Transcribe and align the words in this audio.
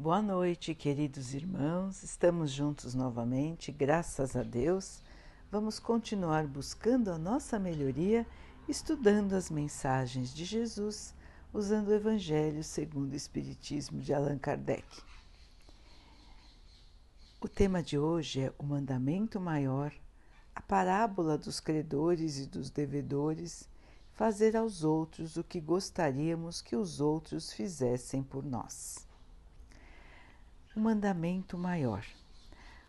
Boa 0.00 0.22
noite, 0.22 0.74
queridos 0.74 1.34
irmãos. 1.34 2.02
Estamos 2.02 2.50
juntos 2.50 2.94
novamente, 2.94 3.70
graças 3.70 4.34
a 4.34 4.42
Deus. 4.42 5.02
Vamos 5.50 5.78
continuar 5.78 6.46
buscando 6.46 7.10
a 7.10 7.18
nossa 7.18 7.58
melhoria, 7.58 8.26
estudando 8.66 9.34
as 9.34 9.50
mensagens 9.50 10.32
de 10.32 10.46
Jesus, 10.46 11.14
usando 11.52 11.88
o 11.88 11.94
Evangelho 11.94 12.64
segundo 12.64 13.12
o 13.12 13.14
Espiritismo 13.14 14.00
de 14.00 14.14
Allan 14.14 14.38
Kardec. 14.38 14.86
O 17.38 17.46
tema 17.46 17.82
de 17.82 17.98
hoje 17.98 18.44
é 18.44 18.54
o 18.58 18.64
mandamento 18.64 19.38
maior, 19.38 19.92
a 20.54 20.62
parábola 20.62 21.36
dos 21.36 21.60
credores 21.60 22.38
e 22.38 22.46
dos 22.46 22.70
devedores, 22.70 23.68
fazer 24.14 24.56
aos 24.56 24.82
outros 24.82 25.36
o 25.36 25.44
que 25.44 25.60
gostaríamos 25.60 26.62
que 26.62 26.74
os 26.74 27.02
outros 27.02 27.52
fizessem 27.52 28.22
por 28.22 28.42
nós 28.42 29.09
o 30.74 30.78
mandamento 30.78 31.58
maior. 31.58 32.04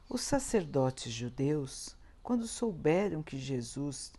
Os 0.08 0.22
sacerdotes 0.22 1.12
judeus, 1.12 1.96
quando 2.22 2.46
souberam 2.46 3.24
que 3.24 3.40
Jesus 3.40 4.14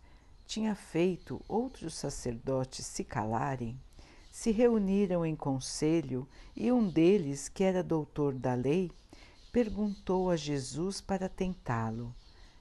tinha 0.45 0.75
feito 0.75 1.41
outros 1.47 1.93
sacerdotes 1.93 2.85
se 2.85 3.05
calarem, 3.05 3.79
se 4.29 4.51
reuniram 4.51 5.25
em 5.25 5.35
conselho 5.35 6.27
e 6.55 6.71
um 6.73 6.89
deles, 6.89 7.47
que 7.47 7.63
era 7.63 7.81
doutor 7.81 8.33
da 8.33 8.53
lei, 8.53 8.91
perguntou 9.51 10.29
a 10.29 10.35
Jesus 10.35 10.99
para 10.99 11.29
tentá-lo: 11.29 12.13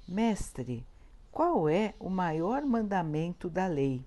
Mestre, 0.06 0.86
qual 1.32 1.68
é 1.68 1.94
o 1.98 2.08
maior 2.08 2.62
mandamento 2.62 3.50
da 3.50 3.66
lei? 3.66 4.04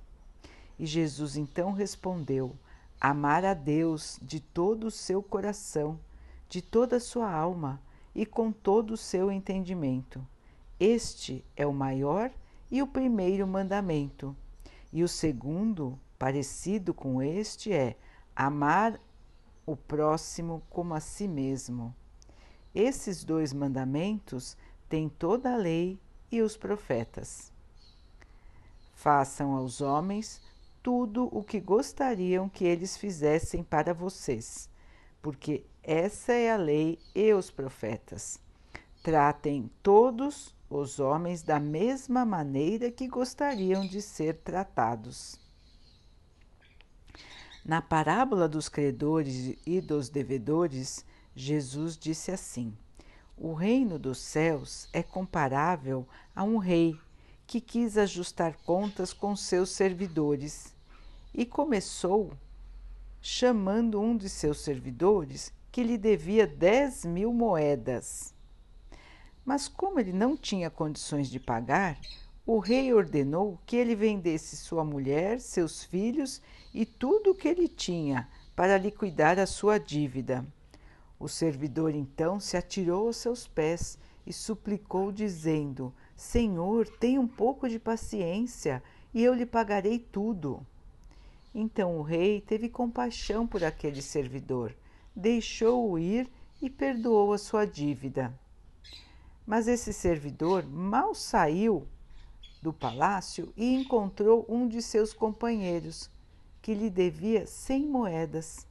E 0.80 0.86
Jesus 0.86 1.36
então 1.36 1.74
respondeu: 1.74 2.56
Amar 3.02 3.44
a 3.44 3.54
Deus 3.54 4.18
de 4.22 4.40
todo 4.40 4.88
o 4.88 4.92
seu 4.92 5.22
coração 5.22 6.00
de 6.50 6.62
toda 6.62 6.98
a 6.98 7.00
sua 7.00 7.32
alma 7.32 7.82
e 8.14 8.26
com 8.26 8.52
todo 8.52 8.92
o 8.92 8.98
seu 8.98 9.32
entendimento. 9.32 10.26
Este 10.80 11.44
é 11.56 11.66
o 11.66 11.74
maior 11.74 12.32
e 12.72 12.82
o 12.82 12.88
primeiro 12.88 13.48
mandamento. 13.48 14.36
E 14.92 15.04
o 15.04 15.08
segundo, 15.08 16.00
parecido 16.18 16.94
com 16.94 17.22
este, 17.22 17.74
é 17.74 17.98
amar 18.36 19.00
o 19.66 19.76
próximo 19.76 20.62
como 20.70 20.94
a 20.94 21.00
si 21.00 21.28
mesmo. 21.28 21.94
Esses 22.74 23.24
dois 23.24 23.54
mandamentos 23.54 24.58
têm 24.88 25.10
toda 25.10 25.54
a 25.54 25.58
lei 25.58 26.00
e 26.32 26.42
os 26.42 26.58
profetas. 26.58 27.52
Façam 28.94 29.54
aos 29.54 29.82
homens 29.82 30.42
tudo 30.84 31.30
o 31.32 31.44
que 31.44 31.60
gostariam 31.60 32.48
que 32.48 32.64
eles 32.64 32.96
fizessem 32.96 33.64
para 33.64 33.94
vocês, 33.94 34.70
porque 35.26 35.66
essa 35.82 36.34
é 36.34 36.52
a 36.52 36.56
lei 36.56 37.00
e 37.16 37.34
os 37.34 37.50
profetas. 37.50 38.40
Tratem 39.02 39.72
todos 39.82 40.54
os 40.70 41.00
homens 41.00 41.42
da 41.42 41.60
mesma 41.60 42.24
maneira 42.24 42.92
que 42.92 43.08
gostariam 43.08 43.88
de 43.88 44.04
ser 44.04 44.36
tratados. 44.44 45.40
Na 47.66 47.82
parábola 47.82 48.48
dos 48.48 48.70
credores 48.70 49.58
e 49.66 49.82
dos 49.82 50.10
devedores, 50.10 51.04
Jesus 51.36 51.98
disse 51.98 52.32
assim: 52.32 52.78
O 53.36 53.56
reino 53.56 53.98
dos 53.98 54.20
céus 54.20 54.88
é 54.94 55.02
comparável 55.02 56.08
a 56.36 56.44
um 56.44 56.58
rei 56.58 56.96
que 57.48 57.60
quis 57.60 57.98
ajustar 57.98 58.56
contas 58.58 59.12
com 59.12 59.36
seus 59.36 59.72
servidores 59.72 60.76
e 61.34 61.48
começou 61.48 62.32
chamando 63.28 64.00
um 64.00 64.16
de 64.16 64.30
seus 64.30 64.60
servidores 64.60 65.52
que 65.72 65.82
lhe 65.82 65.98
devia 65.98 66.46
dez 66.46 67.04
mil 67.04 67.34
moedas. 67.34 68.36
Mas, 69.44 69.68
como 69.68 70.00
ele 70.00 70.14
não 70.14 70.38
tinha 70.38 70.70
condições 70.70 71.28
de 71.28 71.40
pagar, 71.40 72.00
o 72.46 72.60
rei 72.60 72.94
ordenou 72.94 73.60
que 73.66 73.78
ele 73.78 73.96
vendesse 73.96 74.56
sua 74.56 74.86
mulher, 74.86 75.42
seus 75.42 75.84
filhos 75.84 76.40
e 76.72 76.86
tudo 76.86 77.32
o 77.32 77.36
que 77.36 77.48
ele 77.48 77.68
tinha 77.68 78.30
para 78.56 78.78
liquidar 78.78 79.40
a 79.40 79.48
sua 79.48 79.80
dívida. 79.80 80.46
O 81.20 81.28
servidor 81.28 81.96
então 81.96 82.40
se 82.40 82.56
atirou 82.56 83.08
aos 83.08 83.18
seus 83.18 83.48
pés 83.48 83.98
e 84.24 84.32
suplicou, 84.32 85.12
dizendo: 85.12 85.92
Senhor, 86.16 86.88
tenha 86.88 87.20
um 87.20 87.28
pouco 87.28 87.68
de 87.68 87.80
paciência 87.80 88.84
e 89.12 89.24
eu 89.24 89.34
lhe 89.34 89.48
pagarei 89.48 89.98
tudo. 89.98 90.64
Então 91.56 91.98
o 91.98 92.04
rei 92.04 92.40
teve 92.42 92.70
compaixão 92.70 93.48
por 93.48 93.64
aquele 93.64 94.02
servidor 94.02 94.76
deixou-o 95.16 95.98
ir 95.98 96.30
e 96.62 96.70
perdoou 96.70 97.32
a 97.32 97.38
sua 97.38 97.66
dívida. 97.66 98.38
Mas 99.46 99.68
esse 99.68 99.94
servidor 99.94 100.66
mal 100.66 101.16
saiu 101.16 101.88
do 102.62 102.74
palácio 102.74 103.54
e 103.56 103.76
encontrou 103.76 104.46
um 104.50 104.68
de 104.68 104.82
seus 104.82 105.14
companheiros, 105.14 106.10
que 106.62 106.74
lhe 106.74 106.90
devia 106.90 107.46
cem 107.46 107.86
moedas. 107.86 108.68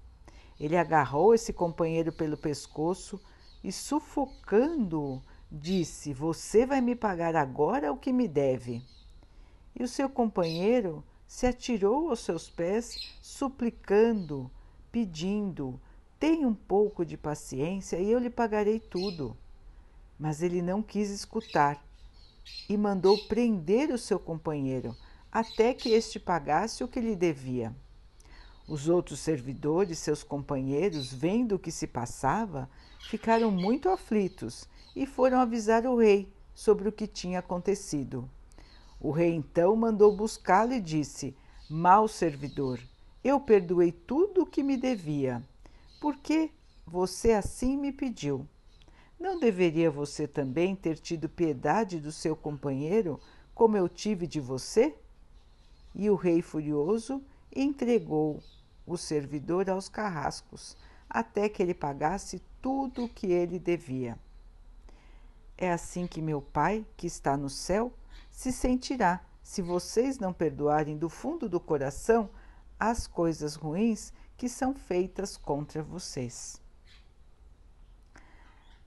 Ele 0.59 0.77
agarrou 0.77 1.33
esse 1.33 1.53
companheiro 1.53 2.13
pelo 2.13 2.37
pescoço 2.37 3.21
e, 3.63 3.71
sufocando-o, 3.71 5.23
disse: 5.51 6.13
Você 6.13 6.67
vai 6.67 6.81
me 6.81 6.97
pagar 6.97 7.37
agora 7.37 7.93
o 7.93 7.97
que 7.97 8.13
me 8.13 8.27
deve. 8.27 8.83
E 9.79 9.83
o 9.83 9.89
seu 9.89 10.09
companheiro 10.09 11.05
se 11.27 11.47
atirou 11.47 12.11
aos 12.11 12.21
seus 12.21 12.49
pés, 12.49 13.15
suplicando, 13.21 14.51
pedindo: 14.91 15.81
Tenha 16.19 16.47
um 16.47 16.55
pouco 16.55 17.05
de 17.05 17.17
paciência 17.17 17.99
e 17.99 18.11
eu 18.11 18.19
lhe 18.19 18.31
pagarei 18.31 18.79
tudo. 18.79 19.37
Mas 20.19 20.43
ele 20.43 20.63
não 20.63 20.83
quis 20.83 21.11
escutar 21.11 21.85
e 22.69 22.77
mandou 22.77 23.19
prender 23.27 23.91
o 23.91 23.99
seu 23.99 24.19
companheiro 24.19 24.97
até 25.35 25.75
que 25.75 25.91
este 25.91 26.21
pagasse 26.21 26.85
o 26.85 26.89
que 26.89 27.01
lhe 27.01 27.17
devia. 27.17 27.75
Os 28.69 28.89
outros 28.89 29.19
servidores, 29.19 29.99
seus 29.99 30.23
companheiros, 30.23 31.13
vendo 31.13 31.57
o 31.57 31.59
que 31.59 31.73
se 31.73 31.89
passava, 31.89 32.71
ficaram 33.01 33.51
muito 33.51 33.89
aflitos 33.89 34.69
e 34.95 35.05
foram 35.05 35.41
avisar 35.41 35.85
o 35.87 35.99
rei 35.99 36.33
sobre 36.55 36.89
o 36.89 36.93
que 36.93 37.09
tinha 37.09 37.41
acontecido. 37.41 38.31
O 39.05 39.11
rei 39.11 39.35
então 39.35 39.77
mandou 39.77 40.17
buscá-lo 40.17 40.73
e 40.73 40.81
disse: 40.81 41.37
Mal 41.69 42.09
servidor, 42.09 42.81
eu 43.23 43.39
perdoei 43.39 43.93
tudo 43.93 44.45
o 44.45 44.47
que 44.47 44.63
me 44.63 44.79
devia 44.79 45.45
porque 46.01 46.51
você 46.87 47.33
assim 47.33 47.77
me 47.79 47.93
pediu. 47.93 48.49
Não 49.21 49.39
deveria 49.39 49.91
você 49.91 50.27
também 50.27 50.75
ter 50.75 50.99
tido 50.99 51.29
piedade 51.29 52.01
do 52.01 52.11
seu 52.11 52.35
companheiro, 52.35 53.21
como 53.55 53.77
eu 53.77 53.91
tive 53.91 54.27
de 54.27 54.41
você? 54.41 54.95
E 55.95 56.09
o 56.09 56.15
rei 56.15 56.41
furioso 56.41 57.23
entregou 57.55 58.43
o 58.87 58.97
servidor 58.97 59.69
aos 59.69 59.87
carrascos, 59.87 60.79
até 61.11 61.47
que 61.47 61.63
ele 61.63 61.75
pagasse 61.75 62.43
tudo 62.63 63.05
o 63.05 63.09
que 63.09 63.27
ele 63.27 63.59
devia. 63.59 64.19
É 65.59 65.71
assim 65.71 66.07
que 66.07 66.23
meu 66.23 66.41
Pai, 66.41 66.87
que 66.97 67.07
está 67.07 67.37
no 67.37 67.51
céu, 67.51 67.93
se 68.35 68.51
sentirá 68.51 69.25
se 69.41 69.63
vocês 69.63 70.19
não 70.19 70.33
perdoarem 70.33 70.99
do 70.99 71.09
fundo 71.09 71.49
do 71.49 71.61
coração 71.61 72.29
as 72.79 73.07
coisas 73.07 73.55
ruins 73.55 74.13
que 74.37 74.49
são 74.49 74.75
feitas 74.75 75.37
contra 75.37 75.85
vocês. 75.85 76.61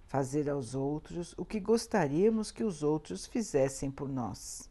Fazer 0.05 0.49
aos 0.49 0.75
outros 0.75 1.33
o 1.37 1.45
que 1.45 1.61
gostaríamos 1.61 2.51
que 2.51 2.61
os 2.61 2.83
outros 2.83 3.25
fizessem 3.25 3.89
por 3.89 4.09
nós. 4.09 4.69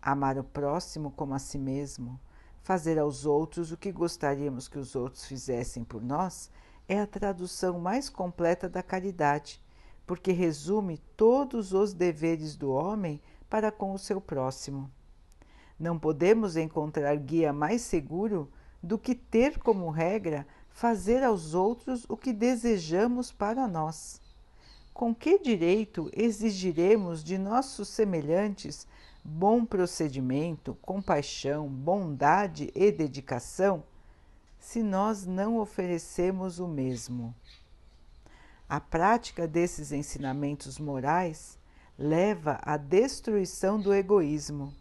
Amar 0.00 0.38
o 0.38 0.44
próximo 0.44 1.10
como 1.10 1.34
a 1.34 1.38
si 1.38 1.58
mesmo, 1.58 2.18
fazer 2.62 2.98
aos 2.98 3.26
outros 3.26 3.72
o 3.72 3.76
que 3.76 3.92
gostaríamos 3.92 4.68
que 4.68 4.78
os 4.78 4.96
outros 4.96 5.26
fizessem 5.26 5.84
por 5.84 6.02
nós, 6.02 6.50
é 6.88 6.98
a 6.98 7.06
tradução 7.06 7.78
mais 7.78 8.08
completa 8.08 8.70
da 8.70 8.82
caridade, 8.82 9.62
porque 10.06 10.32
resume 10.32 10.96
todos 11.14 11.74
os 11.74 11.92
deveres 11.92 12.56
do 12.56 12.70
homem 12.72 13.20
para 13.52 13.70
com 13.70 13.92
o 13.92 13.98
seu 13.98 14.18
próximo. 14.18 14.90
Não 15.78 15.98
podemos 15.98 16.56
encontrar 16.56 17.14
guia 17.16 17.52
mais 17.52 17.82
seguro 17.82 18.50
do 18.82 18.98
que 18.98 19.14
ter 19.14 19.58
como 19.58 19.90
regra 19.90 20.46
fazer 20.70 21.22
aos 21.22 21.52
outros 21.52 22.06
o 22.08 22.16
que 22.16 22.32
desejamos 22.32 23.30
para 23.30 23.68
nós. 23.68 24.22
Com 24.94 25.14
que 25.14 25.38
direito 25.38 26.10
exigiremos 26.14 27.22
de 27.22 27.36
nossos 27.36 27.88
semelhantes 27.88 28.88
bom 29.22 29.66
procedimento, 29.66 30.74
compaixão, 30.80 31.68
bondade 31.68 32.72
e 32.74 32.90
dedicação, 32.90 33.84
se 34.58 34.82
nós 34.82 35.26
não 35.26 35.58
oferecemos 35.58 36.58
o 36.58 36.66
mesmo? 36.66 37.34
A 38.66 38.80
prática 38.80 39.46
desses 39.46 39.92
ensinamentos 39.92 40.78
morais 40.78 41.60
leva 41.98 42.58
à 42.62 42.76
destruição 42.76 43.78
do 43.78 43.94
egoísmo 43.94 44.72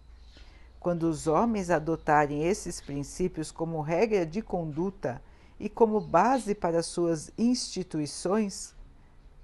quando 0.81 1.03
os 1.03 1.27
homens 1.27 1.69
adotarem 1.69 2.43
esses 2.43 2.81
princípios 2.81 3.51
como 3.51 3.81
regra 3.81 4.25
de 4.25 4.41
conduta 4.41 5.21
e 5.59 5.69
como 5.69 6.01
base 6.01 6.55
para 6.55 6.81
suas 6.81 7.31
instituições, 7.37 8.73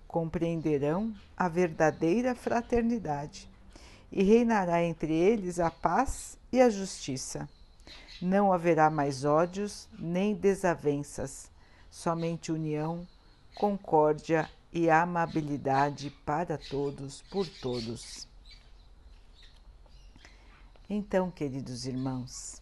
compreenderão 0.08 1.14
a 1.38 1.48
verdadeira 1.48 2.34
fraternidade 2.34 3.48
e 4.12 4.24
reinará 4.24 4.82
entre 4.82 5.14
eles 5.14 5.60
a 5.60 5.70
paz 5.70 6.40
e 6.52 6.60
a 6.60 6.72
justiça. 6.72 7.48
Não 8.20 8.52
haverá 8.52 8.90
mais 8.90 9.24
ódios 9.24 9.88
nem 10.00 10.34
desavenças, 10.34 11.52
somente 11.88 12.52
união, 12.52 13.08
concórdia 13.54 14.50
e 14.72 14.90
amabilidade 14.90 16.10
para 16.26 16.58
todos, 16.58 17.22
por 17.30 17.48
todos. 17.48 18.28
Então, 20.90 21.30
queridos 21.30 21.86
irmãos, 21.86 22.62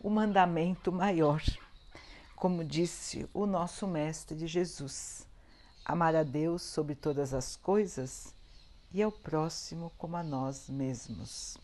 o 0.00 0.10
mandamento 0.10 0.90
maior, 0.90 1.42
como 2.34 2.64
disse 2.64 3.28
o 3.32 3.46
nosso 3.46 3.86
Mestre 3.86 4.46
Jesus, 4.46 5.26
amar 5.84 6.16
a 6.16 6.22
Deus 6.22 6.62
sobre 6.62 6.94
todas 6.94 7.32
as 7.32 7.56
coisas 7.56 8.34
e 8.92 9.02
ao 9.02 9.12
próximo 9.12 9.92
como 9.98 10.16
a 10.16 10.22
nós 10.22 10.68
mesmos. 10.68 11.56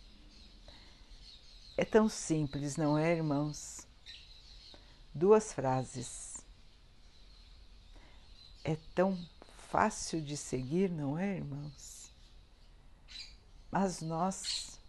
É 1.76 1.84
tão 1.84 2.08
simples, 2.08 2.76
não 2.76 2.99
é, 2.99 3.17
irmãos? 3.17 3.87
Duas 5.14 5.52
frases. 5.52 6.44
É 8.62 8.76
tão 8.94 9.19
fácil 9.70 10.20
de 10.20 10.37
seguir, 10.37 10.90
não 10.90 11.19
é, 11.19 11.37
irmãos? 11.37 12.12
Mas 13.70 14.00
nós 14.00 14.81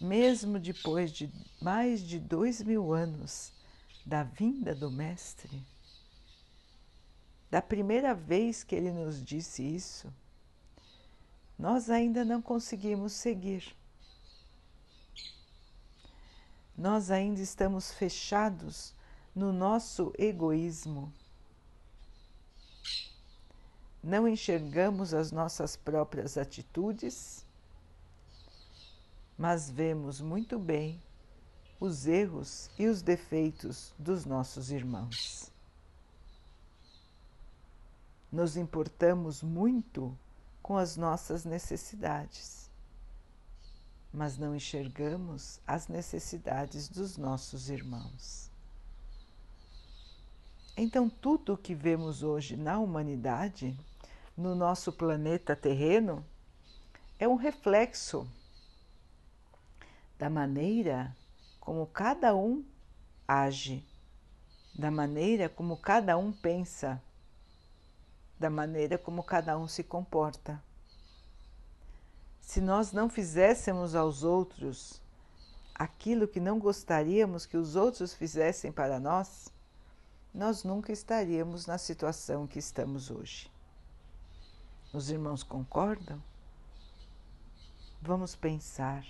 mesmo 0.00 0.58
depois 0.58 1.10
de 1.12 1.32
mais 1.60 2.00
de 2.00 2.18
dois 2.18 2.62
mil 2.62 2.92
anos 2.92 3.52
da 4.04 4.22
vinda 4.22 4.74
do 4.74 4.90
Mestre, 4.90 5.62
da 7.50 7.62
primeira 7.62 8.14
vez 8.14 8.64
que 8.64 8.74
ele 8.74 8.90
nos 8.90 9.24
disse 9.24 9.62
isso, 9.62 10.12
nós 11.58 11.88
ainda 11.88 12.24
não 12.24 12.42
conseguimos 12.42 13.12
seguir. 13.12 13.74
Nós 16.76 17.10
ainda 17.10 17.40
estamos 17.40 17.92
fechados 17.92 18.92
no 19.34 19.52
nosso 19.52 20.12
egoísmo. 20.18 21.12
Não 24.04 24.28
enxergamos 24.28 25.14
as 25.14 25.32
nossas 25.32 25.76
próprias 25.76 26.36
atitudes 26.36 27.44
mas 29.36 29.68
vemos 29.68 30.20
muito 30.20 30.58
bem 30.58 31.02
os 31.80 32.06
erros 32.06 32.70
e 32.78 32.86
os 32.86 33.02
defeitos 33.02 33.92
dos 33.98 34.24
nossos 34.24 34.70
irmãos. 34.70 35.50
Nos 38.30 38.56
importamos 38.56 39.42
muito 39.42 40.16
com 40.62 40.76
as 40.76 40.96
nossas 40.96 41.44
necessidades, 41.44 42.70
mas 44.12 44.38
não 44.38 44.54
enxergamos 44.54 45.60
as 45.66 45.88
necessidades 45.88 46.88
dos 46.88 47.16
nossos 47.16 47.68
irmãos. 47.68 48.50
Então, 50.76 51.08
tudo 51.08 51.54
o 51.54 51.58
que 51.58 51.74
vemos 51.74 52.22
hoje 52.22 52.56
na 52.56 52.78
humanidade, 52.78 53.78
no 54.36 54.54
nosso 54.54 54.92
planeta 54.92 55.54
terreno, 55.54 56.24
é 57.18 57.28
um 57.28 57.36
reflexo 57.36 58.28
da 60.18 60.28
maneira 60.28 61.16
como 61.60 61.86
cada 61.86 62.34
um 62.34 62.64
age, 63.26 63.86
da 64.76 64.90
maneira 64.90 65.48
como 65.48 65.76
cada 65.76 66.16
um 66.18 66.32
pensa, 66.32 67.00
da 68.38 68.50
maneira 68.50 68.98
como 68.98 69.22
cada 69.22 69.56
um 69.56 69.68
se 69.68 69.84
comporta. 69.84 70.62
Se 72.40 72.60
nós 72.60 72.92
não 72.92 73.08
fizéssemos 73.08 73.94
aos 73.94 74.22
outros 74.22 75.00
aquilo 75.74 76.28
que 76.28 76.40
não 76.40 76.58
gostaríamos 76.58 77.46
que 77.46 77.56
os 77.56 77.74
outros 77.74 78.12
fizessem 78.12 78.70
para 78.70 79.00
nós, 79.00 79.48
nós 80.32 80.64
nunca 80.64 80.92
estaríamos 80.92 81.66
na 81.66 81.78
situação 81.78 82.46
que 82.46 82.58
estamos 82.58 83.10
hoje. 83.10 83.53
Os 84.94 85.10
irmãos 85.10 85.42
concordam? 85.42 86.22
Vamos 88.00 88.36
pensar. 88.36 89.04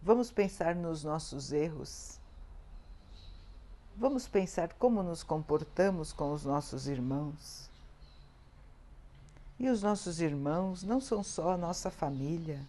Vamos 0.00 0.30
pensar 0.30 0.76
nos 0.76 1.02
nossos 1.02 1.50
erros. 1.50 2.20
Vamos 3.96 4.28
pensar 4.28 4.74
como 4.74 5.02
nos 5.02 5.24
comportamos 5.24 6.12
com 6.12 6.32
os 6.32 6.44
nossos 6.44 6.86
irmãos. 6.86 7.68
E 9.58 9.68
os 9.68 9.82
nossos 9.82 10.20
irmãos 10.20 10.84
não 10.84 11.00
são 11.00 11.24
só 11.24 11.50
a 11.50 11.56
nossa 11.56 11.90
família, 11.90 12.64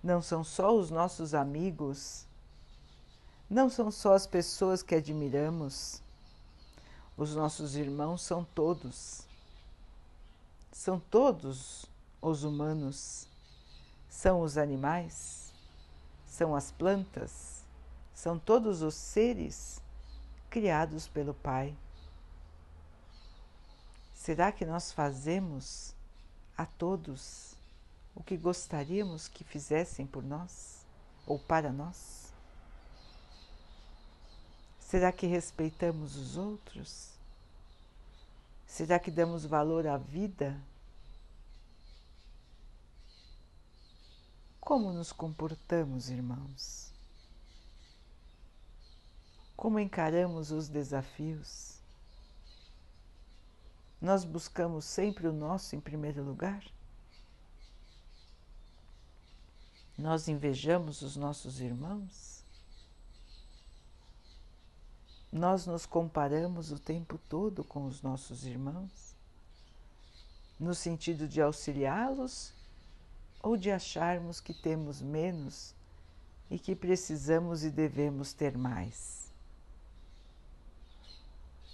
não 0.00 0.22
são 0.22 0.44
só 0.44 0.72
os 0.72 0.92
nossos 0.92 1.34
amigos, 1.34 2.24
não 3.50 3.68
são 3.68 3.90
só 3.90 4.14
as 4.14 4.28
pessoas 4.28 4.80
que 4.80 4.94
admiramos. 4.94 6.00
Os 7.16 7.34
nossos 7.34 7.74
irmãos 7.74 8.22
são 8.22 8.44
todos. 8.54 9.26
São 10.76 11.00
todos 11.00 11.86
os 12.20 12.44
humanos, 12.44 13.26
são 14.08 14.42
os 14.42 14.58
animais 14.58 15.46
são 16.36 16.54
as 16.54 16.70
plantas, 16.70 17.64
são 18.12 18.38
todos 18.38 18.82
os 18.82 18.94
seres 18.94 19.80
criados 20.50 21.08
pelo 21.08 21.32
Pai. 21.32 21.74
Será 24.12 24.52
que 24.52 24.66
nós 24.66 24.92
fazemos 24.92 25.94
a 26.54 26.66
todos 26.66 27.54
o 28.14 28.22
que 28.22 28.36
gostaríamos 28.36 29.28
que 29.28 29.44
fizessem 29.44 30.06
por 30.06 30.22
nós 30.22 30.84
ou 31.26 31.38
para 31.38 31.72
nós? 31.72 32.34
Será 34.78 35.10
que 35.10 35.26
respeitamos 35.26 36.16
os 36.16 36.36
outros? 36.36 37.15
Será 38.66 38.98
que 38.98 39.10
damos 39.10 39.46
valor 39.46 39.86
à 39.86 39.96
vida 39.96 40.60
Como 44.66 44.92
nos 44.92 45.12
comportamos, 45.12 46.10
irmãos? 46.10 46.92
Como 49.56 49.78
encaramos 49.78 50.50
os 50.50 50.68
desafios? 50.68 51.78
Nós 54.00 54.24
buscamos 54.24 54.84
sempre 54.84 55.28
o 55.28 55.32
nosso 55.32 55.76
em 55.76 55.80
primeiro 55.80 56.20
lugar? 56.24 56.64
Nós 59.96 60.26
invejamos 60.26 61.00
os 61.00 61.14
nossos 61.14 61.60
irmãos? 61.60 62.35
Nós 65.36 65.66
nos 65.66 65.84
comparamos 65.84 66.72
o 66.72 66.78
tempo 66.78 67.18
todo 67.28 67.62
com 67.62 67.84
os 67.84 68.00
nossos 68.00 68.46
irmãos, 68.46 69.14
no 70.58 70.74
sentido 70.74 71.28
de 71.28 71.42
auxiliá-los 71.42 72.54
ou 73.42 73.54
de 73.54 73.70
acharmos 73.70 74.40
que 74.40 74.54
temos 74.54 75.02
menos 75.02 75.74
e 76.50 76.58
que 76.58 76.74
precisamos 76.74 77.64
e 77.64 77.70
devemos 77.70 78.32
ter 78.32 78.56
mais. 78.56 79.30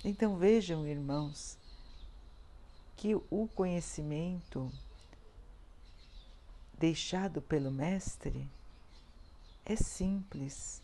Então 0.04 0.36
vejam, 0.36 0.84
irmãos, 0.84 1.56
que 2.96 3.14
o 3.14 3.46
conhecimento 3.54 4.72
deixado 6.76 7.40
pelo 7.40 7.70
Mestre 7.70 8.50
é 9.64 9.76
simples, 9.76 10.81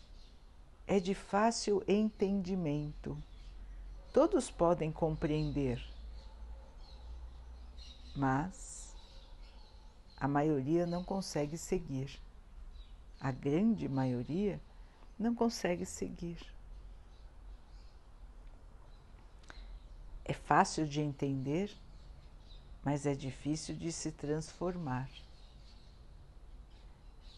é 0.89 0.99
de 0.99 1.13
fácil 1.13 1.83
entendimento. 1.87 3.15
Todos 4.11 4.49
podem 4.49 4.91
compreender, 4.91 5.79
mas 8.15 8.95
a 10.17 10.27
maioria 10.27 10.87
não 10.87 11.03
consegue 11.03 11.59
seguir. 11.59 12.19
A 13.19 13.31
grande 13.31 13.87
maioria 13.87 14.59
não 15.19 15.35
consegue 15.35 15.85
seguir. 15.85 16.39
É 20.25 20.33
fácil 20.33 20.87
de 20.87 21.01
entender, 21.01 21.71
mas 22.83 23.05
é 23.05 23.13
difícil 23.13 23.75
de 23.75 23.91
se 23.91 24.11
transformar. 24.11 25.07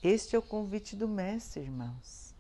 Este 0.02 0.38
é 0.38 0.40
o 0.40 0.42
convite 0.42 0.96
do 0.96 1.06
Mestre, 1.06 1.64
irmãos. 1.64 2.31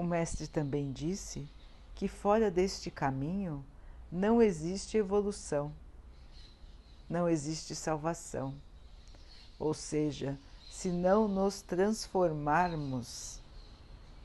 O 0.00 0.02
Mestre 0.02 0.48
também 0.48 0.90
disse 0.90 1.46
que 1.94 2.08
fora 2.08 2.50
deste 2.50 2.90
caminho 2.90 3.62
não 4.10 4.40
existe 4.40 4.96
evolução, 4.96 5.70
não 7.06 7.28
existe 7.28 7.74
salvação. 7.74 8.54
Ou 9.58 9.74
seja, 9.74 10.38
se 10.70 10.88
não 10.88 11.28
nos 11.28 11.60
transformarmos 11.60 13.42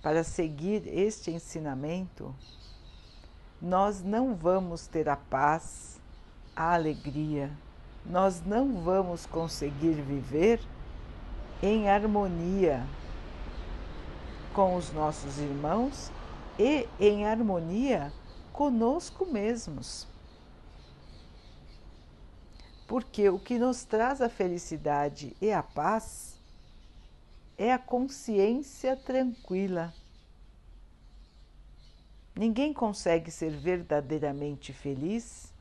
para 0.02 0.24
seguir 0.24 0.88
este 0.88 1.30
ensinamento, 1.30 2.34
nós 3.62 4.02
não 4.02 4.34
vamos 4.34 4.88
ter 4.88 5.10
a 5.10 5.18
paz, 5.18 6.00
a 6.56 6.74
alegria, 6.74 7.52
nós 8.06 8.42
não 8.46 8.82
vamos 8.82 9.26
conseguir 9.26 10.02
viver 10.02 10.62
em 11.62 11.90
harmonia 11.90 12.82
com 14.56 14.78
os 14.78 14.94
nossos 14.94 15.38
irmãos 15.38 16.10
e 16.58 16.88
em 16.98 17.26
harmonia 17.26 18.14
conosco 18.54 19.26
mesmos. 19.26 20.08
Porque 22.88 23.28
o 23.28 23.38
que 23.38 23.60
nos 23.60 23.84
traz 23.84 24.22
a 24.22 24.30
felicidade 24.30 25.36
e 25.42 25.52
a 25.52 25.62
paz 25.62 26.40
é 27.58 27.74
a 27.74 27.78
consciência 27.78 28.96
tranquila. 28.96 29.94
Ninguém 32.34 32.72
consegue 32.72 33.30
ser 33.32 33.52
verdadeiramente 33.52 34.72
feliz 34.72 35.54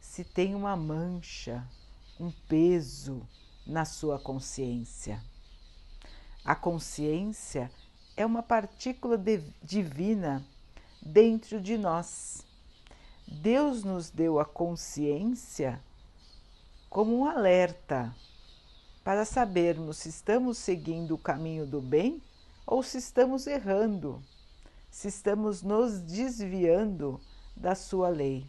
se 0.00 0.22
tem 0.22 0.54
uma 0.54 0.76
mancha, 0.76 1.66
um 2.20 2.30
peso 2.46 3.26
na 3.66 3.86
sua 3.86 4.18
consciência. 4.18 5.22
A 6.44 6.54
consciência 6.54 7.70
é 8.16 8.24
uma 8.26 8.42
partícula 8.42 9.18
divina 9.62 10.44
dentro 11.00 11.60
de 11.60 11.78
nós. 11.78 12.44
Deus 13.26 13.82
nos 13.82 14.10
deu 14.10 14.38
a 14.38 14.44
consciência 14.44 15.82
como 16.90 17.16
um 17.18 17.24
alerta 17.24 18.14
para 19.02 19.24
sabermos 19.24 19.96
se 19.96 20.10
estamos 20.10 20.58
seguindo 20.58 21.14
o 21.14 21.18
caminho 21.18 21.66
do 21.66 21.80
bem 21.80 22.22
ou 22.66 22.82
se 22.82 22.98
estamos 22.98 23.46
errando, 23.46 24.22
se 24.90 25.08
estamos 25.08 25.62
nos 25.62 26.00
desviando 26.00 27.20
da 27.56 27.74
sua 27.74 28.08
lei. 28.08 28.46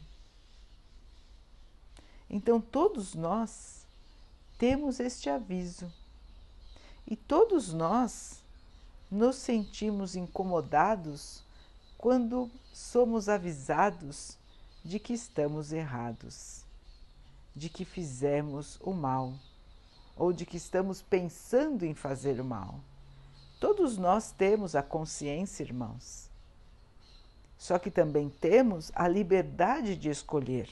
Então, 2.30 2.60
todos 2.60 3.16
nós 3.16 3.86
temos 4.58 5.00
este 5.00 5.30
aviso 5.30 5.92
e 7.08 7.16
todos 7.16 7.74
nós 7.74 8.43
nos 9.14 9.36
sentimos 9.36 10.16
incomodados 10.16 11.44
quando 12.00 12.50
somos 12.74 13.30
avisados 13.30 14.36
de 14.84 14.98
que 15.00 15.14
estamos 15.14 15.72
errados, 15.72 16.66
de 17.56 17.70
que 17.70 17.86
fizemos 17.86 18.80
o 18.82 18.92
mal 18.92 19.36
ou 20.18 20.34
de 20.34 20.48
que 20.48 20.58
estamos 20.58 21.04
pensando 21.04 21.86
em 21.86 21.94
fazer 21.94 22.42
o 22.42 22.44
mal. 22.44 22.80
Todos 23.60 24.00
nós 24.00 24.32
temos 24.32 24.76
a 24.76 24.82
consciência, 24.82 25.64
irmãos. 25.64 26.28
Só 27.56 27.78
que 27.78 27.92
também 27.92 28.30
temos 28.30 28.92
a 28.96 29.08
liberdade 29.08 29.96
de 29.96 30.10
escolher, 30.10 30.68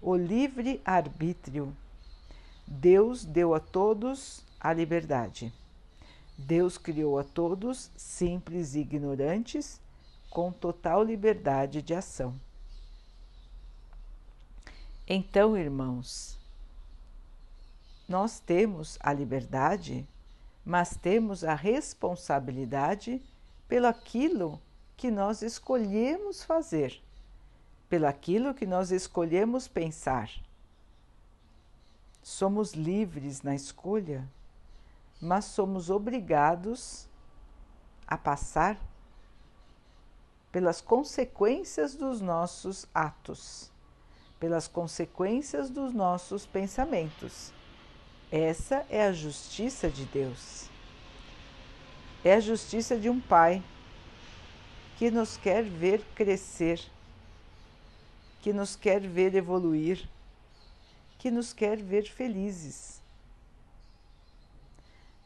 o 0.00 0.16
livre 0.16 0.80
arbítrio. 0.82 1.76
Deus 2.66 3.22
deu 3.22 3.54
a 3.54 3.60
todos 3.60 4.42
a 4.58 4.72
liberdade. 4.72 5.52
Deus 6.42 6.76
criou 6.76 7.18
a 7.18 7.24
todos 7.24 7.90
simples 7.96 8.74
e 8.74 8.80
ignorantes, 8.80 9.80
com 10.28 10.50
total 10.50 11.02
liberdade 11.02 11.80
de 11.80 11.94
ação. 11.94 12.34
Então, 15.06 15.56
irmãos, 15.56 16.38
nós 18.08 18.40
temos 18.40 18.98
a 19.00 19.12
liberdade, 19.12 20.06
mas 20.64 20.96
temos 20.96 21.44
a 21.44 21.54
responsabilidade 21.54 23.22
pelo 23.68 23.86
aquilo 23.86 24.60
que 24.96 25.10
nós 25.10 25.42
escolhemos 25.42 26.42
fazer, 26.42 27.00
pelo 27.88 28.06
aquilo 28.06 28.54
que 28.54 28.66
nós 28.66 28.90
escolhemos 28.90 29.68
pensar. 29.68 30.30
Somos 32.22 32.72
livres 32.72 33.42
na 33.42 33.54
escolha 33.54 34.28
mas 35.22 35.44
somos 35.44 35.88
obrigados 35.88 37.06
a 38.04 38.18
passar 38.18 38.76
pelas 40.50 40.80
consequências 40.80 41.94
dos 41.94 42.20
nossos 42.20 42.86
atos, 42.92 43.70
pelas 44.40 44.66
consequências 44.66 45.70
dos 45.70 45.94
nossos 45.94 46.44
pensamentos. 46.44 47.52
Essa 48.32 48.84
é 48.90 49.06
a 49.06 49.12
justiça 49.12 49.88
de 49.88 50.04
Deus. 50.06 50.68
É 52.24 52.34
a 52.34 52.40
justiça 52.40 52.96
de 52.98 53.08
um 53.08 53.20
Pai 53.20 53.62
que 54.98 55.08
nos 55.10 55.36
quer 55.36 55.62
ver 55.62 56.04
crescer, 56.16 56.80
que 58.40 58.52
nos 58.52 58.74
quer 58.74 59.00
ver 59.00 59.36
evoluir, 59.36 60.08
que 61.18 61.30
nos 61.30 61.52
quer 61.52 61.76
ver 61.76 62.10
felizes. 62.10 63.01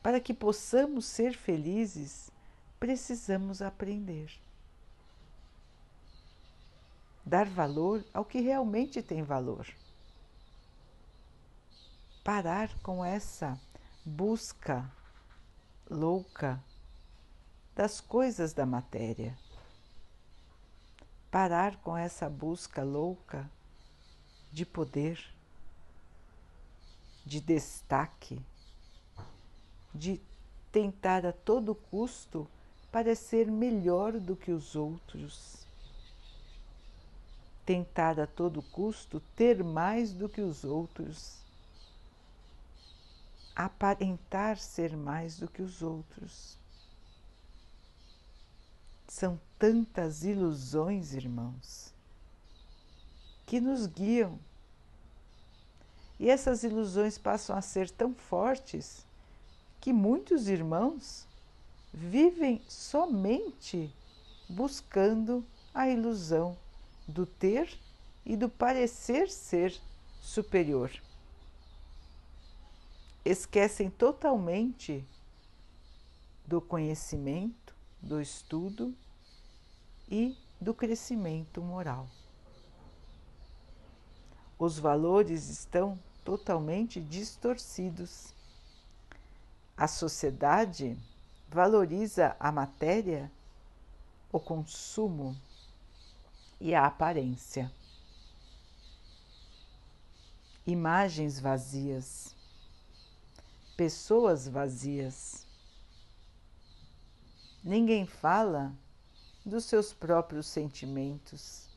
Para 0.06 0.20
que 0.20 0.32
possamos 0.32 1.04
ser 1.04 1.36
felizes, 1.36 2.30
precisamos 2.78 3.60
aprender. 3.60 4.30
Dar 7.24 7.44
valor 7.44 8.04
ao 8.14 8.24
que 8.24 8.38
realmente 8.38 9.02
tem 9.02 9.24
valor. 9.24 9.66
Parar 12.22 12.72
com 12.84 13.04
essa 13.04 13.60
busca 14.04 14.88
louca 15.90 16.62
das 17.74 18.00
coisas 18.00 18.52
da 18.52 18.64
matéria. 18.64 19.36
Parar 21.32 21.78
com 21.78 21.96
essa 21.96 22.30
busca 22.30 22.84
louca 22.84 23.50
de 24.52 24.64
poder, 24.64 25.18
de 27.24 27.40
destaque 27.40 28.40
de 29.96 30.20
tentar 30.70 31.24
a 31.24 31.32
todo 31.32 31.74
custo 31.74 32.46
parecer 32.92 33.50
melhor 33.50 34.12
do 34.12 34.36
que 34.36 34.50
os 34.50 34.76
outros, 34.76 35.66
tentar 37.64 38.20
a 38.20 38.26
todo 38.26 38.60
custo 38.62 39.20
ter 39.34 39.64
mais 39.64 40.12
do 40.12 40.28
que 40.28 40.42
os 40.42 40.64
outros, 40.64 41.38
aparentar 43.54 44.58
ser 44.58 44.94
mais 44.94 45.38
do 45.38 45.48
que 45.48 45.62
os 45.62 45.80
outros. 45.82 46.58
São 49.08 49.40
tantas 49.58 50.24
ilusões, 50.24 51.14
irmãos, 51.14 51.94
que 53.46 53.60
nos 53.60 53.86
guiam. 53.86 54.38
E 56.20 56.28
essas 56.28 56.64
ilusões 56.64 57.16
passam 57.16 57.56
a 57.56 57.62
ser 57.62 57.88
tão 57.88 58.14
fortes 58.14 59.05
que 59.86 59.92
muitos 59.92 60.48
irmãos 60.48 61.28
vivem 61.94 62.60
somente 62.68 63.94
buscando 64.48 65.46
a 65.72 65.88
ilusão 65.88 66.58
do 67.06 67.24
ter 67.24 67.78
e 68.24 68.36
do 68.36 68.48
parecer 68.48 69.30
ser 69.30 69.80
superior. 70.20 70.90
Esquecem 73.24 73.88
totalmente 73.88 75.06
do 76.44 76.60
conhecimento, 76.60 77.72
do 78.02 78.20
estudo 78.20 78.92
e 80.10 80.36
do 80.60 80.74
crescimento 80.74 81.62
moral. 81.62 82.08
Os 84.58 84.80
valores 84.80 85.48
estão 85.48 85.96
totalmente 86.24 87.00
distorcidos 87.00 88.34
a 89.76 89.86
sociedade 89.86 90.98
valoriza 91.48 92.34
a 92.40 92.50
matéria, 92.50 93.30
o 94.32 94.40
consumo 94.40 95.36
e 96.60 96.74
a 96.74 96.86
aparência. 96.86 97.70
Imagens 100.66 101.38
vazias, 101.38 102.34
pessoas 103.76 104.48
vazias. 104.48 105.46
Ninguém 107.62 108.06
fala 108.06 108.74
dos 109.44 109.64
seus 109.64 109.92
próprios 109.92 110.46
sentimentos. 110.46 111.68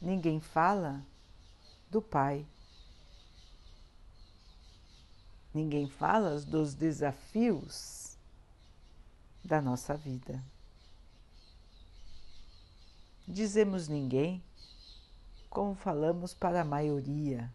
Ninguém 0.00 0.40
fala 0.40 1.04
do 1.90 2.00
Pai. 2.00 2.46
Ninguém 5.54 5.88
fala 5.88 6.40
dos 6.40 6.74
desafios 6.74 8.18
da 9.44 9.62
nossa 9.62 9.96
vida. 9.96 10.44
Dizemos 13.26 13.86
ninguém 13.86 14.42
como 15.48 15.76
falamos 15.76 16.34
para 16.34 16.62
a 16.62 16.64
maioria. 16.64 17.48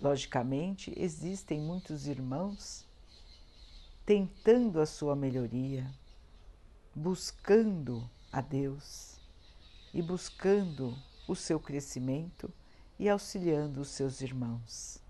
Logicamente, 0.00 0.94
existem 0.96 1.60
muitos 1.60 2.06
irmãos 2.06 2.86
tentando 4.04 4.80
a 4.80 4.86
sua 4.86 5.16
melhoria, 5.16 5.92
buscando 6.94 8.08
a 8.30 8.40
Deus 8.40 9.18
e 9.92 10.00
buscando 10.00 10.96
o 11.26 11.34
seu 11.34 11.58
crescimento 11.58 12.52
e 12.96 13.08
auxiliando 13.08 13.80
os 13.80 13.88
seus 13.88 14.20
irmãos. 14.20 15.04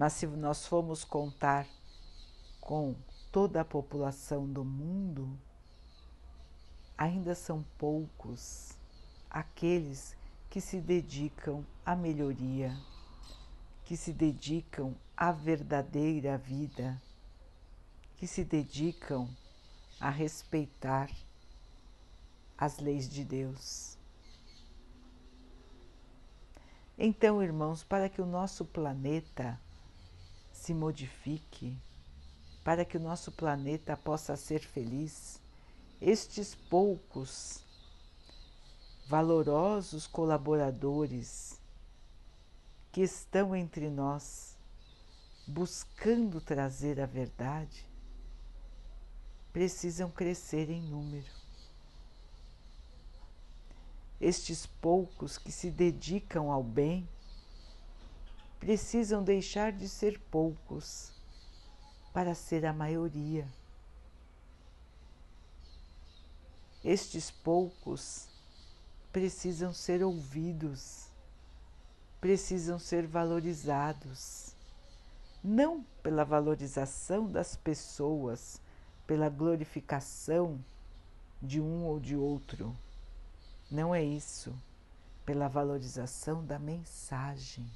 Mas 0.00 0.14
se 0.14 0.26
nós 0.26 0.66
formos 0.66 1.04
contar 1.04 1.66
com 2.58 2.96
toda 3.30 3.60
a 3.60 3.64
população 3.66 4.50
do 4.50 4.64
mundo, 4.64 5.38
ainda 6.96 7.34
são 7.34 7.62
poucos 7.76 8.78
aqueles 9.28 10.16
que 10.48 10.58
se 10.58 10.80
dedicam 10.80 11.66
à 11.84 11.94
melhoria, 11.94 12.74
que 13.84 13.94
se 13.94 14.10
dedicam 14.10 14.96
à 15.14 15.32
verdadeira 15.32 16.38
vida, 16.38 16.98
que 18.16 18.26
se 18.26 18.42
dedicam 18.42 19.28
a 20.00 20.08
respeitar 20.08 21.10
as 22.56 22.78
leis 22.78 23.06
de 23.06 23.22
Deus. 23.22 23.98
Então, 26.96 27.42
irmãos, 27.42 27.84
para 27.84 28.08
que 28.08 28.22
o 28.22 28.26
nosso 28.26 28.64
planeta 28.64 29.60
se 30.60 30.74
modifique, 30.74 31.74
para 32.62 32.84
que 32.84 32.98
o 32.98 33.00
nosso 33.00 33.32
planeta 33.32 33.96
possa 33.96 34.36
ser 34.36 34.60
feliz, 34.60 35.40
estes 35.98 36.54
poucos 36.54 37.64
valorosos 39.08 40.06
colaboradores 40.06 41.58
que 42.92 43.00
estão 43.00 43.56
entre 43.56 43.88
nós, 43.88 44.54
buscando 45.46 46.42
trazer 46.42 47.00
a 47.00 47.06
verdade, 47.06 47.86
precisam 49.54 50.10
crescer 50.10 50.68
em 50.68 50.82
número. 50.82 51.32
Estes 54.20 54.66
poucos 54.66 55.38
que 55.38 55.50
se 55.50 55.70
dedicam 55.70 56.52
ao 56.52 56.62
bem 56.62 57.08
precisam 58.60 59.24
deixar 59.24 59.72
de 59.72 59.88
ser 59.88 60.20
poucos 60.30 61.10
para 62.12 62.34
ser 62.34 62.66
a 62.66 62.72
maioria. 62.74 63.48
Estes 66.84 67.30
poucos 67.30 68.28
precisam 69.10 69.72
ser 69.72 70.04
ouvidos, 70.04 71.08
precisam 72.20 72.78
ser 72.78 73.06
valorizados, 73.06 74.54
não 75.42 75.82
pela 76.02 76.24
valorização 76.24 77.26
das 77.26 77.56
pessoas, 77.56 78.60
pela 79.06 79.30
glorificação 79.30 80.62
de 81.40 81.60
um 81.60 81.86
ou 81.86 81.98
de 81.98 82.14
outro. 82.14 82.76
Não 83.70 83.94
é 83.94 84.02
isso, 84.02 84.54
pela 85.24 85.48
valorização 85.48 86.44
da 86.44 86.58
mensagem. 86.58 87.66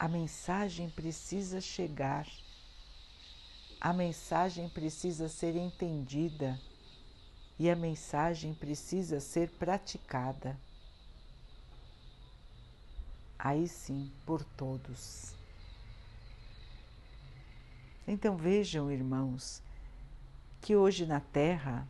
A 0.00 0.08
mensagem 0.08 0.88
precisa 0.88 1.60
chegar, 1.60 2.26
a 3.78 3.92
mensagem 3.92 4.66
precisa 4.66 5.28
ser 5.28 5.54
entendida 5.54 6.58
e 7.58 7.68
a 7.68 7.76
mensagem 7.76 8.54
precisa 8.54 9.20
ser 9.20 9.50
praticada. 9.50 10.58
Aí 13.38 13.68
sim, 13.68 14.10
por 14.24 14.42
todos. 14.42 15.34
Então 18.08 18.38
vejam, 18.38 18.90
irmãos, 18.90 19.62
que 20.62 20.74
hoje 20.74 21.04
na 21.04 21.20
Terra 21.20 21.86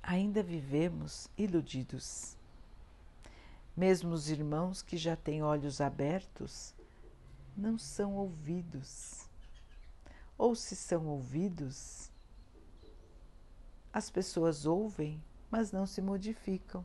ainda 0.00 0.40
vivemos 0.40 1.26
iludidos. 1.36 2.36
Mesmo 3.76 4.12
os 4.12 4.30
irmãos 4.30 4.82
que 4.82 4.96
já 4.96 5.16
têm 5.16 5.42
olhos 5.42 5.80
abertos 5.80 6.72
não 7.56 7.76
são 7.76 8.14
ouvidos. 8.14 9.28
Ou 10.38 10.54
se 10.54 10.76
são 10.76 11.06
ouvidos, 11.06 12.10
as 13.92 14.10
pessoas 14.10 14.66
ouvem, 14.66 15.22
mas 15.50 15.70
não 15.70 15.86
se 15.86 16.02
modificam. 16.02 16.84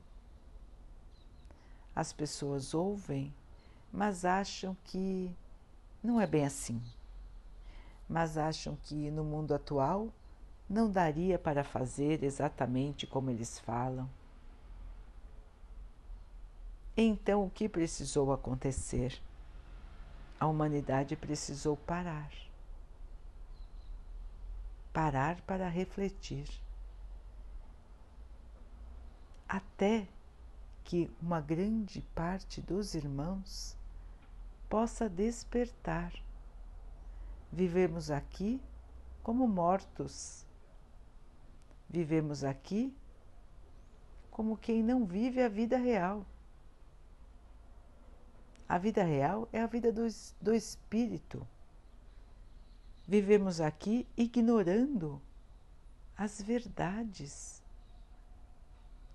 As 1.96 2.14
pessoas 2.14 2.74
ouvem, 2.74 3.34
mas 3.92 4.26
acham 4.26 4.78
que 4.84 5.36
não 6.04 6.22
é 6.22 6.26
bem 6.26 6.46
assim. 6.46 6.82
Mas 8.08 8.38
acham 8.38 8.76
que 8.84 9.12
no 9.12 9.24
mundo 9.24 9.54
atual 9.54 10.14
não 10.70 10.90
daria 10.90 11.38
para 11.38 11.64
fazer 11.64 12.24
exatamente 12.24 13.06
como 13.08 13.32
eles 13.32 13.60
falam. 13.60 14.10
Então, 17.02 17.46
o 17.46 17.50
que 17.50 17.70
precisou 17.70 18.34
acontecer? 18.34 19.22
A 20.38 20.48
humanidade 20.48 21.16
precisou 21.16 21.78
parar. 21.78 22.30
Parar 24.92 25.40
para 25.44 25.70
refletir 25.70 26.46
até 29.48 30.10
que 30.84 31.10
uma 31.22 31.40
grande 31.40 32.02
parte 32.14 32.60
dos 32.60 32.94
irmãos 32.94 33.78
possa 34.68 35.08
despertar. 35.08 36.12
Vivemos 37.50 38.12
aqui 38.12 38.62
como 39.24 39.48
mortos. 39.48 40.46
Vivemos 41.90 42.44
aqui 42.44 42.94
como 44.30 44.58
quem 44.58 44.84
não 44.84 45.06
vive 45.06 45.42
a 45.42 45.48
vida 45.48 45.78
real. 45.78 46.26
A 48.70 48.78
vida 48.78 49.04
real 49.04 49.50
é 49.52 49.60
a 49.60 49.66
vida 49.66 49.92
do, 49.92 50.06
do 50.40 50.54
espírito. 50.54 51.46
Vivemos 53.08 53.60
aqui 53.60 54.06
ignorando 54.16 55.20
as 56.16 56.40
verdades 56.40 57.64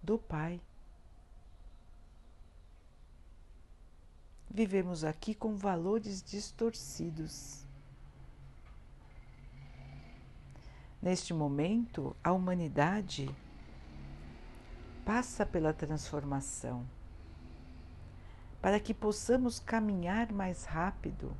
do 0.02 0.18
Pai. 0.18 0.60
Vivemos 4.50 5.04
aqui 5.04 5.32
com 5.32 5.54
valores 5.54 6.20
distorcidos. 6.20 7.64
Neste 11.00 11.32
momento, 11.32 12.16
a 12.24 12.32
humanidade 12.32 13.32
passa 15.04 15.46
pela 15.46 15.72
transformação 15.72 16.84
para 18.64 18.81
que 18.81 18.94
possamos 18.94 19.59
caminhar 19.59 20.33
mais 20.33 20.64
rápido, 20.64 21.37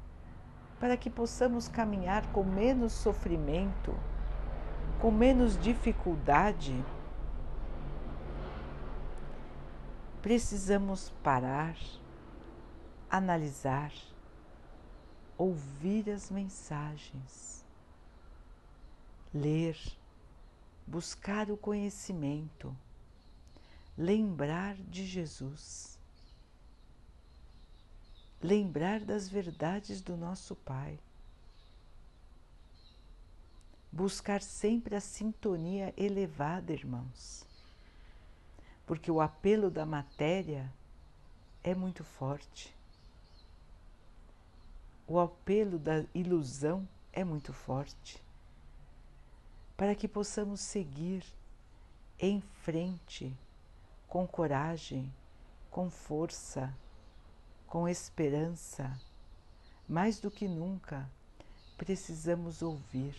para 0.79 0.95
que 0.95 1.09
possamos 1.09 1.69
caminhar 1.69 2.31
com 2.33 2.45
menos 2.45 2.93
sofrimento, 2.93 3.99
com 5.01 5.11
menos 5.11 5.59
dificuldade 5.59 6.85
precisamos 10.21 11.15
parar, 11.23 11.79
analisar, 13.09 13.91
ouvir 15.39 16.11
as 16.11 16.31
mensagens, 16.31 17.65
ler, 19.33 19.79
buscar 20.87 21.51
o 21.51 21.57
conhecimento, 21.57 22.77
lembrar 23.97 24.75
de 24.75 25.07
Jesus, 25.07 25.94
lembrar 28.45 29.01
das 29.01 29.29
verdades 29.29 30.01
do 30.01 30.17
nosso 30.17 30.55
Pai 30.55 30.99
buscar 33.91 34.43
sempre 34.43 34.95
a 34.97 35.01
sintonia 35.01 35.95
elevada, 35.97 36.73
irmãos 36.73 37.47
porque 38.87 39.11
o 39.11 39.21
apelo 39.21 39.71
da 39.71 39.87
matéria 39.87 40.71
é 41.63 41.75
muito 41.75 42.05
forte. 42.05 42.75
O 45.07 45.19
apelo 45.19 45.79
da 45.79 46.05
ilusão 46.15 46.87
é 47.13 47.25
muito 47.25 47.53
forte. 47.53 48.23
Para 49.77 49.95
que 49.95 50.07
possamos 50.07 50.61
seguir 50.61 51.25
em 52.19 52.41
frente 52.41 53.35
com 54.07 54.27
coragem, 54.27 55.13
com 55.71 55.91
força, 55.91 56.73
com 57.75 57.89
esperança, 57.89 58.97
mais 59.89 60.21
do 60.21 60.31
que 60.31 60.47
nunca, 60.47 61.11
precisamos 61.77 62.63
ouvir, 62.63 63.17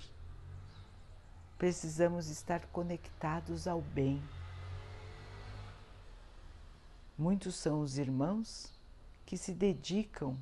precisamos 1.58 2.30
estar 2.30 2.66
conectados 2.68 3.68
ao 3.68 3.82
bem. 3.82 4.24
Muitos 7.18 7.56
são 7.56 7.82
os 7.82 7.98
irmãos 7.98 8.74
que 9.26 9.38
se 9.38 9.54
dedicam 9.54 10.38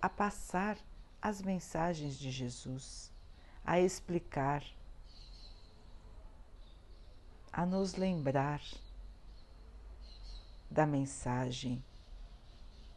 a 0.00 0.08
passar 0.08 0.76
as 1.22 1.40
mensagens 1.40 2.18
de 2.18 2.28
Jesus, 2.28 3.12
a 3.64 3.78
explicar, 3.78 4.64
a 7.52 7.64
nos 7.64 7.94
lembrar 7.94 8.60
da 10.68 10.84
mensagem 10.84 11.84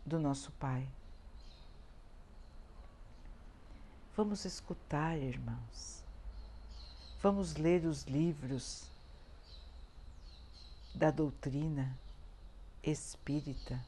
do 0.06 0.20
nosso 0.20 0.52
Pai. 0.54 0.88
Vamos 4.16 4.46
escutar, 4.46 5.18
irmãos. 5.18 6.04
Vamos 7.22 7.56
ler 7.56 7.86
os 7.86 8.04
livros 8.04 8.90
da 10.94 11.12
doutrina 11.12 11.98
espírita. 12.84 13.84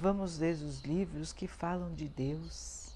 Vamos 0.00 0.38
ler 0.38 0.54
os 0.54 0.80
livros 0.80 1.32
que 1.32 1.46
falam 1.46 1.94
de 1.94 2.08
Deus. 2.08 2.92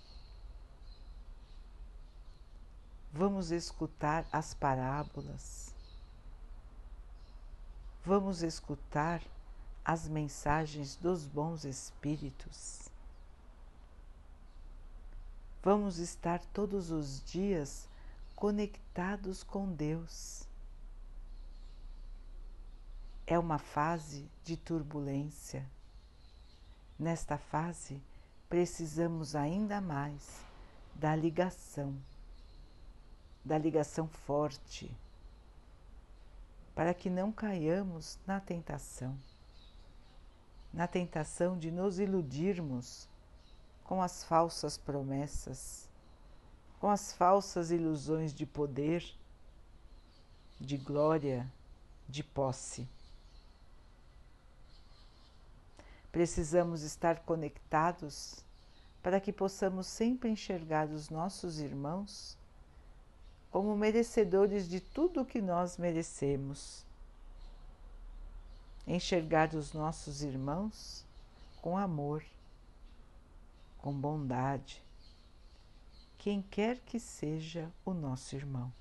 Vamos 3.12 3.50
escutar 3.50 4.26
as 4.32 4.54
parábolas. 4.54 5.72
Vamos 8.04 8.42
escutar 8.42 9.22
as 9.86 10.08
mensagens 10.08 10.96
dos 10.96 11.24
bons 11.24 11.64
espíritos. 11.64 12.88
Vamos 15.62 15.98
estar 15.98 16.40
todos 16.46 16.90
os 16.90 17.22
dias 17.22 17.88
conectados 18.34 19.44
com 19.44 19.72
Deus. 19.72 20.42
É 23.28 23.38
uma 23.38 23.60
fase 23.60 24.28
de 24.42 24.56
turbulência. 24.56 25.64
Nesta 26.98 27.38
fase, 27.38 28.02
precisamos 28.48 29.36
ainda 29.36 29.80
mais 29.80 30.44
da 30.96 31.14
ligação, 31.14 31.96
da 33.44 33.56
ligação 33.56 34.08
forte, 34.08 34.90
para 36.74 36.92
que 36.92 37.08
não 37.08 37.30
caiamos 37.30 38.18
na 38.26 38.40
tentação 38.40 39.16
na 40.76 40.86
tentação 40.86 41.58
de 41.58 41.70
nos 41.70 41.98
iludirmos 41.98 43.08
com 43.82 44.02
as 44.02 44.22
falsas 44.22 44.76
promessas, 44.76 45.88
com 46.78 46.90
as 46.90 47.14
falsas 47.14 47.70
ilusões 47.70 48.34
de 48.34 48.44
poder, 48.44 49.02
de 50.60 50.76
glória, 50.76 51.50
de 52.06 52.22
posse. 52.22 52.86
Precisamos 56.12 56.82
estar 56.82 57.20
conectados 57.20 58.44
para 59.02 59.18
que 59.18 59.32
possamos 59.32 59.86
sempre 59.86 60.28
enxergar 60.28 60.88
os 60.88 61.08
nossos 61.08 61.58
irmãos 61.58 62.36
como 63.50 63.74
merecedores 63.74 64.68
de 64.68 64.80
tudo 64.80 65.22
o 65.22 65.26
que 65.26 65.40
nós 65.40 65.78
merecemos 65.78 66.85
enxergar 68.86 69.54
os 69.54 69.72
nossos 69.72 70.22
irmãos 70.22 71.04
com 71.60 71.76
amor, 71.76 72.24
com 73.78 73.92
bondade, 73.92 74.82
quem 76.18 76.40
quer 76.42 76.78
que 76.80 77.00
seja 77.00 77.70
o 77.84 77.92
nosso 77.92 78.36
irmão. 78.36 78.72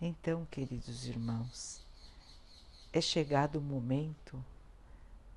Então, 0.00 0.44
queridos 0.46 1.06
irmãos, 1.06 1.80
é 2.92 3.00
chegado 3.00 3.56
o 3.56 3.62
momento 3.62 4.44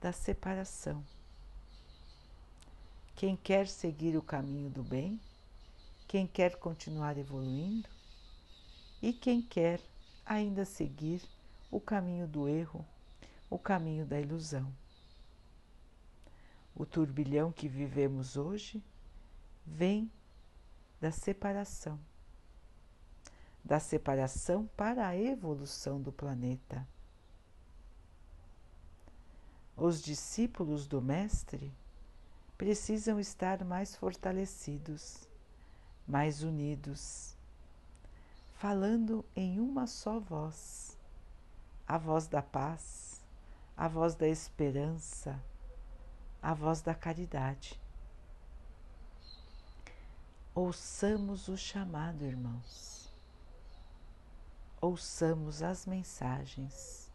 da 0.01 0.11
separação. 0.11 1.05
Quem 3.15 3.37
quer 3.37 3.67
seguir 3.67 4.17
o 4.17 4.21
caminho 4.21 4.69
do 4.69 4.83
bem, 4.83 5.19
quem 6.07 6.27
quer 6.27 6.57
continuar 6.57 7.17
evoluindo 7.17 7.87
e 9.01 9.13
quem 9.13 9.41
quer 9.41 9.79
ainda 10.25 10.65
seguir 10.65 11.21
o 11.69 11.79
caminho 11.79 12.27
do 12.27 12.47
erro, 12.47 12.85
o 13.49 13.59
caminho 13.59 14.05
da 14.05 14.19
ilusão. 14.19 14.73
O 16.75 16.85
turbilhão 16.85 17.51
que 17.51 17.67
vivemos 17.67 18.35
hoje 18.35 18.83
vem 19.65 20.11
da 20.99 21.11
separação, 21.11 21.99
da 23.63 23.79
separação 23.79 24.67
para 24.75 25.07
a 25.07 25.15
evolução 25.15 26.01
do 26.01 26.11
planeta. 26.11 26.85
Os 29.77 30.01
discípulos 30.01 30.87
do 30.87 31.01
Mestre 31.01 31.71
precisam 32.57 33.19
estar 33.19 33.63
mais 33.63 33.95
fortalecidos, 33.95 35.27
mais 36.07 36.43
unidos 36.43 37.34
falando 38.67 39.23
em 39.35 39.59
uma 39.59 39.85
só 39.85 40.19
voz, 40.19 40.97
a 41.87 41.99
voz 41.99 42.25
da 42.25 42.41
paz, 42.41 43.23
a 43.77 43.87
voz 43.87 44.15
da 44.15 44.27
esperança, 44.27 45.39
a 46.41 46.51
voz 46.51 46.81
da 46.81 46.95
caridade. 46.95 47.79
Ouçamos 50.55 51.47
o 51.47 51.55
chamado, 51.55 52.25
irmãos. 52.25 53.13
Ouçamos 54.81 55.61
as 55.61 55.85
mensagens. 55.85 57.11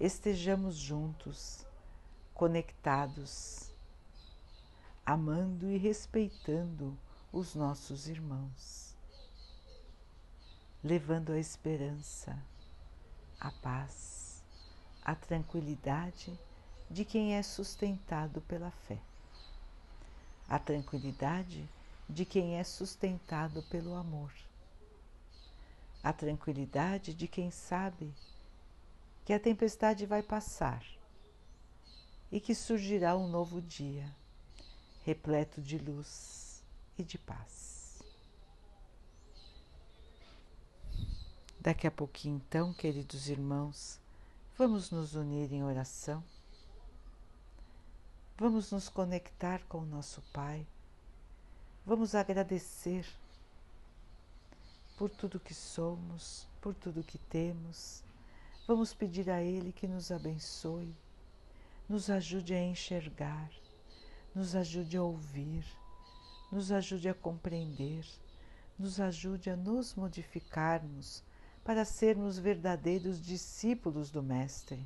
Estejamos 0.00 0.74
juntos, 0.74 1.64
conectados, 2.34 3.72
amando 5.06 5.70
e 5.70 5.78
respeitando 5.78 6.98
os 7.32 7.54
nossos 7.54 8.08
irmãos 8.08 8.87
levando 10.82 11.32
a 11.32 11.38
esperança, 11.38 12.38
a 13.40 13.50
paz, 13.50 14.42
a 15.02 15.14
tranquilidade 15.14 16.38
de 16.88 17.04
quem 17.04 17.34
é 17.34 17.42
sustentado 17.42 18.40
pela 18.42 18.70
fé, 18.70 18.98
a 20.48 20.58
tranquilidade 20.58 21.68
de 22.08 22.24
quem 22.24 22.56
é 22.56 22.64
sustentado 22.64 23.62
pelo 23.64 23.94
amor, 23.94 24.32
a 26.02 26.12
tranquilidade 26.12 27.12
de 27.12 27.26
quem 27.26 27.50
sabe 27.50 28.14
que 29.24 29.32
a 29.32 29.40
tempestade 29.40 30.06
vai 30.06 30.22
passar 30.22 30.82
e 32.30 32.40
que 32.40 32.54
surgirá 32.54 33.16
um 33.16 33.28
novo 33.28 33.60
dia, 33.60 34.14
repleto 35.04 35.60
de 35.60 35.76
luz 35.76 36.62
e 36.96 37.02
de 37.02 37.18
paz. 37.18 37.67
Daqui 41.60 41.88
a 41.88 41.90
pouquinho, 41.90 42.36
então, 42.36 42.72
queridos 42.72 43.28
irmãos, 43.28 43.98
vamos 44.56 44.92
nos 44.92 45.16
unir 45.16 45.52
em 45.52 45.64
oração. 45.64 46.22
Vamos 48.36 48.70
nos 48.70 48.88
conectar 48.88 49.60
com 49.68 49.78
o 49.78 49.86
nosso 49.86 50.22
Pai. 50.32 50.64
Vamos 51.84 52.14
agradecer 52.14 53.04
por 54.96 55.10
tudo 55.10 55.40
que 55.40 55.52
somos, 55.52 56.46
por 56.60 56.76
tudo 56.76 57.02
que 57.02 57.18
temos. 57.18 58.04
Vamos 58.68 58.94
pedir 58.94 59.28
a 59.28 59.42
Ele 59.42 59.72
que 59.72 59.88
nos 59.88 60.12
abençoe, 60.12 60.94
nos 61.88 62.08
ajude 62.08 62.54
a 62.54 62.62
enxergar, 62.62 63.50
nos 64.32 64.54
ajude 64.54 64.96
a 64.96 65.02
ouvir, 65.02 65.64
nos 66.52 66.70
ajude 66.70 67.08
a 67.08 67.14
compreender, 67.14 68.06
nos 68.78 69.00
ajude 69.00 69.50
a 69.50 69.56
nos 69.56 69.96
modificarmos 69.96 71.26
para 71.68 71.84
sermos 71.84 72.38
verdadeiros 72.38 73.20
discípulos 73.20 74.10
do 74.10 74.22
Mestre. 74.22 74.82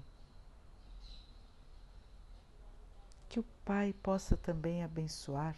Que 3.29 3.39
o 3.39 3.45
Pai 3.65 3.95
possa 4.03 4.37
também 4.37 4.83
abençoar 4.83 5.55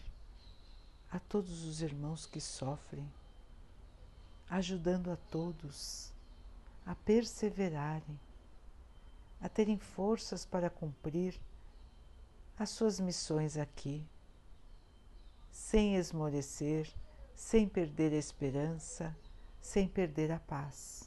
a 1.09 1.17
todos 1.17 1.63
os 1.63 1.81
irmãos 1.81 2.27
que 2.27 2.39
sofrem, 2.39 3.11
ajudando 4.47 5.09
a 5.09 5.15
todos 5.15 6.13
a 6.85 6.93
perseverarem, 6.93 8.19
a 9.41 9.49
terem 9.49 9.79
forças 9.79 10.45
para 10.45 10.69
cumprir 10.69 11.41
as 12.55 12.69
suas 12.69 12.99
missões 12.99 13.57
aqui, 13.57 14.05
sem 15.51 15.95
esmorecer, 15.95 16.87
sem 17.33 17.67
perder 17.67 18.13
a 18.13 18.17
esperança, 18.17 19.17
sem 19.59 19.87
perder 19.87 20.31
a 20.31 20.37
paz 20.37 21.04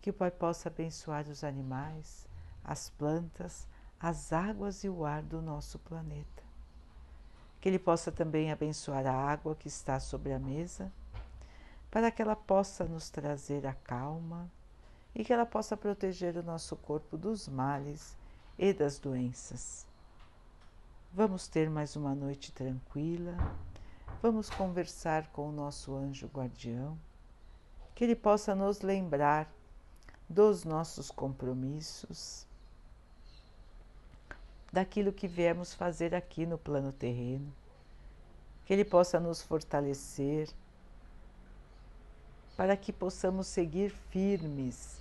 que 0.00 0.10
o 0.10 0.14
Pai 0.14 0.30
possa 0.30 0.68
abençoar 0.68 1.28
os 1.28 1.44
animais, 1.44 2.26
as 2.64 2.90
plantas, 2.90 3.66
as 3.98 4.32
águas 4.32 4.82
e 4.84 4.88
o 4.88 5.04
ar 5.04 5.22
do 5.22 5.42
nosso 5.42 5.78
planeta. 5.78 6.42
Que 7.60 7.68
Ele 7.68 7.78
possa 7.78 8.10
também 8.10 8.50
abençoar 8.50 9.06
a 9.06 9.12
água 9.12 9.54
que 9.54 9.68
está 9.68 10.00
sobre 10.00 10.32
a 10.32 10.38
mesa, 10.38 10.90
para 11.90 12.10
que 12.10 12.22
ela 12.22 12.36
possa 12.36 12.84
nos 12.84 13.10
trazer 13.10 13.66
a 13.66 13.74
calma 13.74 14.50
e 15.14 15.24
que 15.24 15.32
ela 15.32 15.44
possa 15.44 15.76
proteger 15.76 16.36
o 16.36 16.42
nosso 16.42 16.76
corpo 16.76 17.18
dos 17.18 17.48
males 17.48 18.16
e 18.58 18.72
das 18.72 18.98
doenças. 18.98 19.86
Vamos 21.12 21.48
ter 21.48 21.68
mais 21.68 21.96
uma 21.96 22.14
noite 22.14 22.52
tranquila. 22.52 23.36
Vamos 24.22 24.48
conversar 24.48 25.26
com 25.28 25.48
o 25.48 25.52
nosso 25.52 25.94
anjo 25.94 26.28
guardião, 26.28 26.96
que 27.94 28.04
ele 28.04 28.14
possa 28.14 28.54
nos 28.54 28.80
lembrar 28.82 29.50
dos 30.30 30.64
nossos 30.64 31.10
compromissos, 31.10 32.46
daquilo 34.72 35.12
que 35.12 35.26
viemos 35.26 35.74
fazer 35.74 36.14
aqui 36.14 36.46
no 36.46 36.56
plano 36.56 36.92
terreno, 36.92 37.52
que 38.64 38.72
ele 38.72 38.84
possa 38.84 39.18
nos 39.18 39.42
fortalecer 39.42 40.48
para 42.56 42.76
que 42.76 42.92
possamos 42.92 43.48
seguir 43.48 43.90
firmes, 44.10 45.00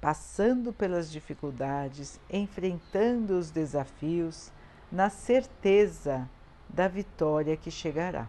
passando 0.00 0.72
pelas 0.72 1.10
dificuldades, 1.10 2.20
enfrentando 2.30 3.36
os 3.36 3.50
desafios 3.50 4.52
na 4.92 5.10
certeza 5.10 6.30
da 6.68 6.86
vitória 6.86 7.56
que 7.56 7.72
chegará. 7.72 8.28